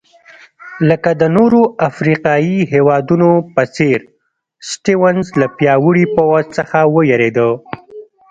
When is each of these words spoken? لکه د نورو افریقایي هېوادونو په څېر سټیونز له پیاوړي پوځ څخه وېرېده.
لکه 0.89 1.09
د 1.21 1.23
نورو 1.37 1.61
افریقایي 1.89 2.59
هېوادونو 2.73 3.29
په 3.53 3.63
څېر 3.75 3.99
سټیونز 4.69 5.27
له 5.39 5.47
پیاوړي 5.57 6.05
پوځ 6.15 6.43
څخه 6.57 6.77
وېرېده. 6.95 7.49